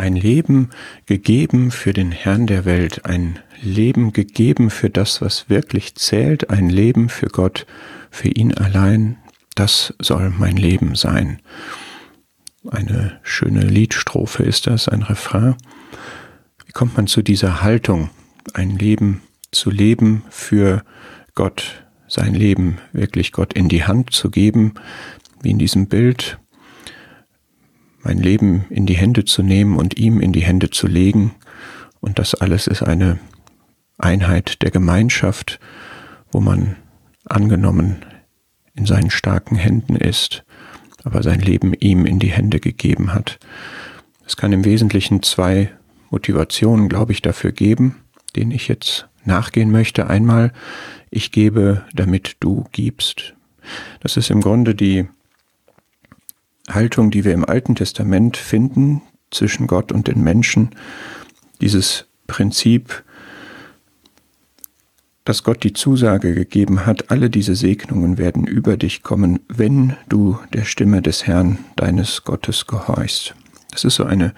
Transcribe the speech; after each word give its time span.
ein 0.00 0.16
Leben 0.16 0.70
gegeben 1.04 1.70
für 1.70 1.92
den 1.92 2.10
Herrn 2.10 2.46
der 2.46 2.64
Welt, 2.64 3.04
ein 3.04 3.38
Leben 3.60 4.14
gegeben 4.14 4.70
für 4.70 4.88
das, 4.88 5.20
was 5.20 5.50
wirklich 5.50 5.94
zählt, 5.94 6.48
ein 6.48 6.70
Leben 6.70 7.10
für 7.10 7.26
Gott, 7.26 7.66
für 8.10 8.28
ihn 8.28 8.54
allein, 8.54 9.18
das 9.54 9.94
soll 10.00 10.30
mein 10.30 10.56
Leben 10.56 10.94
sein. 10.94 11.40
Eine 12.68 13.20
schöne 13.22 13.60
Liedstrophe 13.60 14.42
ist 14.42 14.66
das, 14.66 14.88
ein 14.88 15.02
Refrain. 15.02 15.56
Wie 16.64 16.72
kommt 16.72 16.96
man 16.96 17.06
zu 17.06 17.20
dieser 17.20 17.60
Haltung, 17.60 18.08
ein 18.54 18.70
Leben 18.70 19.20
zu 19.52 19.70
leben 19.70 20.24
für 20.30 20.82
Gott, 21.34 21.84
sein 22.08 22.34
Leben 22.34 22.78
wirklich 22.92 23.32
Gott 23.32 23.52
in 23.52 23.68
die 23.68 23.84
Hand 23.84 24.12
zu 24.14 24.30
geben, 24.30 24.74
wie 25.42 25.50
in 25.50 25.58
diesem 25.58 25.88
Bild, 25.88 26.38
mein 28.02 28.18
Leben 28.18 28.64
in 28.70 28.86
die 28.86 28.96
Hände 28.96 29.24
zu 29.24 29.42
nehmen 29.42 29.76
und 29.76 29.98
ihm 29.98 30.20
in 30.20 30.32
die 30.32 30.44
Hände 30.44 30.70
zu 30.70 30.86
legen. 30.86 31.34
Und 32.00 32.18
das 32.18 32.34
alles 32.34 32.66
ist 32.66 32.82
eine 32.82 33.18
Einheit 33.98 34.62
der 34.62 34.70
Gemeinschaft, 34.70 35.60
wo 36.32 36.40
man 36.40 36.76
angenommen 37.26 37.96
in 38.74 38.86
seinen 38.86 39.10
starken 39.10 39.56
Händen 39.56 39.96
ist, 39.96 40.44
aber 41.04 41.22
sein 41.22 41.40
Leben 41.40 41.74
ihm 41.74 42.06
in 42.06 42.18
die 42.18 42.32
Hände 42.32 42.60
gegeben 42.60 43.12
hat. 43.12 43.38
Es 44.26 44.36
kann 44.36 44.52
im 44.52 44.64
Wesentlichen 44.64 45.22
zwei 45.22 45.70
Motivationen, 46.10 46.88
glaube 46.88 47.12
ich, 47.12 47.22
dafür 47.22 47.52
geben, 47.52 47.96
denen 48.36 48.52
ich 48.52 48.68
jetzt 48.68 49.08
nachgehen 49.24 49.70
möchte. 49.70 50.08
Einmal, 50.08 50.52
ich 51.10 51.32
gebe, 51.32 51.84
damit 51.94 52.36
du 52.40 52.64
gibst. 52.72 53.34
Das 54.00 54.16
ist 54.16 54.30
im 54.30 54.40
Grunde 54.40 54.74
die 54.74 55.08
Haltung, 56.74 57.10
die 57.10 57.24
wir 57.24 57.32
im 57.32 57.44
Alten 57.44 57.74
Testament 57.74 58.36
finden 58.36 59.02
zwischen 59.30 59.66
Gott 59.66 59.92
und 59.92 60.08
den 60.08 60.22
Menschen. 60.22 60.70
Dieses 61.60 62.06
Prinzip, 62.26 63.04
dass 65.24 65.44
Gott 65.44 65.62
die 65.62 65.72
Zusage 65.72 66.34
gegeben 66.34 66.86
hat, 66.86 67.10
alle 67.10 67.30
diese 67.30 67.54
Segnungen 67.54 68.18
werden 68.18 68.46
über 68.46 68.76
dich 68.76 69.02
kommen, 69.02 69.40
wenn 69.48 69.96
du 70.08 70.38
der 70.52 70.64
Stimme 70.64 71.02
des 71.02 71.26
Herrn 71.26 71.58
deines 71.76 72.24
Gottes 72.24 72.66
gehorchst. 72.66 73.34
Das 73.70 73.84
ist 73.84 73.96
so 73.96 74.04
eine 74.04 74.34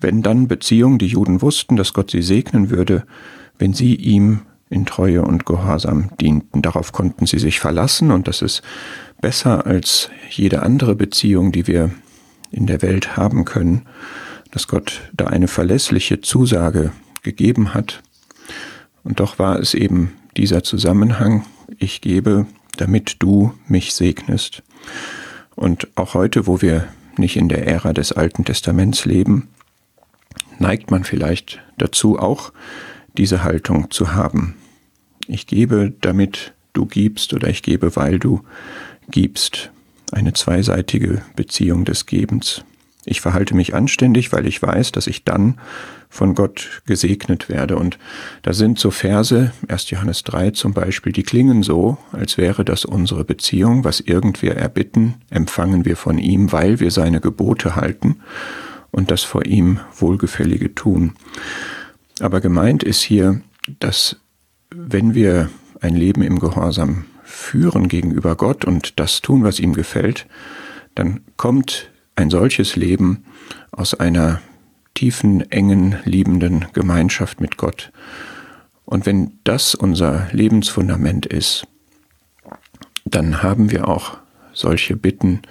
Wenn-Dann-Beziehung. 0.00 0.98
Die 0.98 1.06
Juden 1.06 1.40
wussten, 1.42 1.76
dass 1.76 1.92
Gott 1.92 2.10
sie 2.10 2.22
segnen 2.22 2.70
würde, 2.70 3.04
wenn 3.58 3.72
sie 3.72 3.94
ihm 3.94 4.40
in 4.70 4.86
Treue 4.86 5.22
und 5.22 5.46
Gehorsam 5.46 6.10
dienten. 6.20 6.62
Darauf 6.62 6.92
konnten 6.92 7.26
sie 7.26 7.38
sich 7.38 7.60
verlassen 7.60 8.10
und 8.10 8.28
das 8.28 8.42
ist 8.42 8.62
besser 9.20 9.66
als 9.66 10.10
jede 10.30 10.62
andere 10.62 10.94
Beziehung, 10.94 11.52
die 11.52 11.66
wir 11.66 11.90
in 12.50 12.66
der 12.66 12.82
Welt 12.82 13.16
haben 13.16 13.44
können, 13.44 13.86
dass 14.50 14.68
Gott 14.68 15.10
da 15.12 15.26
eine 15.26 15.48
verlässliche 15.48 16.20
Zusage 16.20 16.92
gegeben 17.22 17.74
hat. 17.74 18.02
Und 19.04 19.20
doch 19.20 19.38
war 19.38 19.58
es 19.58 19.74
eben 19.74 20.12
dieser 20.36 20.62
Zusammenhang, 20.62 21.44
ich 21.78 22.00
gebe, 22.00 22.46
damit 22.76 23.16
du 23.18 23.52
mich 23.66 23.94
segnest. 23.94 24.62
Und 25.54 25.88
auch 25.96 26.14
heute, 26.14 26.46
wo 26.46 26.62
wir 26.62 26.88
nicht 27.16 27.36
in 27.36 27.48
der 27.48 27.66
Ära 27.66 27.92
des 27.92 28.12
Alten 28.12 28.44
Testaments 28.44 29.04
leben, 29.04 29.48
neigt 30.58 30.90
man 30.90 31.04
vielleicht 31.04 31.60
dazu 31.76 32.18
auch 32.18 32.52
diese 33.18 33.44
Haltung 33.44 33.90
zu 33.90 34.14
haben. 34.14 34.54
Ich 35.26 35.46
gebe, 35.46 35.92
damit 36.00 36.54
du 36.72 36.86
gibst 36.86 37.34
oder 37.34 37.48
ich 37.48 37.62
gebe, 37.62 37.96
weil 37.96 38.18
du 38.18 38.42
gibst. 39.10 39.70
Eine 40.10 40.32
zweiseitige 40.32 41.20
Beziehung 41.36 41.84
des 41.84 42.06
Gebens. 42.06 42.64
Ich 43.04 43.20
verhalte 43.20 43.54
mich 43.54 43.74
anständig, 43.74 44.32
weil 44.32 44.46
ich 44.46 44.62
weiß, 44.62 44.92
dass 44.92 45.06
ich 45.06 45.24
dann 45.24 45.58
von 46.08 46.34
Gott 46.34 46.82
gesegnet 46.86 47.48
werde. 47.48 47.76
Und 47.76 47.98
da 48.42 48.52
sind 48.52 48.78
so 48.78 48.90
Verse, 48.90 49.52
1. 49.68 49.90
Johannes 49.90 50.24
3 50.24 50.52
zum 50.52 50.72
Beispiel, 50.72 51.12
die 51.12 51.22
klingen 51.22 51.62
so, 51.62 51.98
als 52.12 52.38
wäre 52.38 52.64
das 52.64 52.84
unsere 52.84 53.24
Beziehung. 53.24 53.84
Was 53.84 54.00
irgendwer 54.00 54.56
erbitten, 54.56 55.14
empfangen 55.30 55.84
wir 55.84 55.96
von 55.96 56.18
ihm, 56.18 56.52
weil 56.52 56.80
wir 56.80 56.90
seine 56.90 57.20
Gebote 57.20 57.76
halten 57.76 58.20
und 58.90 59.10
das 59.10 59.22
vor 59.22 59.44
ihm 59.44 59.80
Wohlgefällige 59.96 60.74
tun. 60.74 61.12
Aber 62.20 62.40
gemeint 62.40 62.82
ist 62.82 63.02
hier, 63.02 63.40
dass 63.80 64.16
wenn 64.70 65.14
wir 65.14 65.50
ein 65.80 65.94
Leben 65.94 66.22
im 66.22 66.38
Gehorsam 66.38 67.04
führen 67.22 67.88
gegenüber 67.88 68.36
Gott 68.36 68.64
und 68.64 68.98
das 68.98 69.20
tun, 69.20 69.44
was 69.44 69.60
ihm 69.60 69.74
gefällt, 69.74 70.26
dann 70.94 71.20
kommt 71.36 71.90
ein 72.16 72.30
solches 72.30 72.74
Leben 72.74 73.24
aus 73.70 73.94
einer 73.94 74.40
tiefen, 74.94 75.48
engen, 75.52 75.96
liebenden 76.04 76.66
Gemeinschaft 76.72 77.40
mit 77.40 77.56
Gott. 77.56 77.92
Und 78.84 79.06
wenn 79.06 79.38
das 79.44 79.74
unser 79.74 80.28
Lebensfundament 80.32 81.26
ist, 81.26 81.66
dann 83.04 83.42
haben 83.42 83.70
wir 83.70 83.86
auch 83.86 84.18
solche 84.52 84.96
Bitten, 84.96 85.42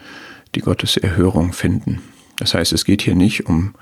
die 0.55 0.61
Gottes 0.61 0.97
Erhörung 0.97 1.53
finden. 1.53 2.01
Das 2.37 2.53
heißt, 2.53 2.73
es 2.73 2.83
geht 2.83 3.01
hier 3.01 3.15
nicht 3.15 3.45
um 3.45 3.73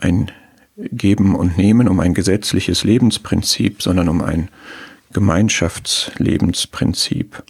ein 0.00 0.30
Geben 0.76 1.34
und 1.34 1.56
Nehmen, 1.56 1.88
um 1.88 1.98
ein 2.00 2.12
gesetzliches 2.14 2.84
Lebensprinzip, 2.84 3.82
sondern 3.82 4.08
um 4.08 4.22
ein 4.22 4.48
Gemeinschaftlebensprinzip. 5.12 7.42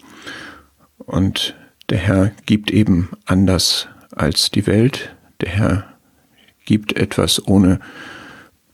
Und 0.99 1.55
der 1.89 1.99
Herr 1.99 2.33
gibt 2.47 2.71
eben 2.71 3.11
anders 3.25 3.89
als 4.15 4.51
die 4.51 4.67
Welt. 4.67 5.15
Der 5.41 5.51
Herr 5.51 5.85
gibt 6.65 6.97
etwas 6.97 7.47
ohne 7.47 7.81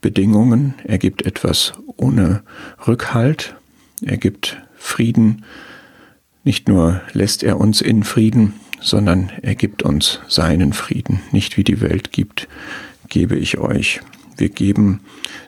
Bedingungen. 0.00 0.74
Er 0.84 0.98
gibt 0.98 1.24
etwas 1.24 1.72
ohne 1.96 2.42
Rückhalt. 2.86 3.56
Er 4.04 4.18
gibt 4.18 4.60
Frieden. 4.76 5.44
Nicht 6.44 6.68
nur 6.68 7.00
lässt 7.12 7.42
er 7.42 7.58
uns 7.58 7.80
in 7.80 8.02
Frieden, 8.02 8.54
sondern 8.80 9.30
er 9.42 9.54
gibt 9.54 9.82
uns 9.82 10.20
seinen 10.28 10.72
Frieden. 10.72 11.20
Nicht 11.30 11.56
wie 11.56 11.64
die 11.64 11.80
Welt 11.80 12.12
gibt, 12.12 12.48
gebe 13.08 13.36
ich 13.36 13.58
euch. 13.58 14.00
Wir 14.42 14.48
geben 14.48 15.02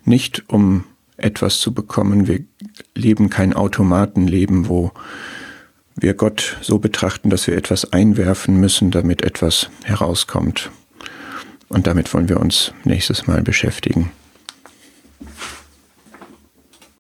nicht, 0.05 0.45
um 0.49 0.85
etwas 1.17 1.59
zu 1.59 1.75
bekommen. 1.75 2.29
Wir 2.29 2.45
leben 2.95 3.29
kein 3.29 3.53
Automatenleben, 3.53 4.69
wo 4.69 4.93
wir 5.97 6.15
Gott 6.15 6.59
so 6.63 6.79
betrachten, 6.79 7.29
dass 7.29 7.49
wir 7.49 7.57
etwas 7.57 7.93
einwerfen 7.93 8.61
müssen, 8.61 8.93
damit 8.93 9.23
etwas 9.23 9.69
herauskommt. 9.83 10.71
Und 11.69 11.89
damit 11.89 12.15
wollen 12.15 12.29
wir 12.29 12.39
uns 12.39 12.73
nächstes 12.85 13.27
Mal 13.27 13.43
beschäftigen. 13.43 14.13